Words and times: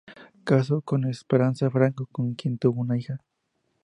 Casó 0.43 0.81
con 0.81 1.05
Esperanza 1.05 1.69
Franco, 1.69 2.07
con 2.11 2.33
quien 2.33 2.57
tuvo 2.57 2.81
una 2.81 2.97
hija. 2.97 3.19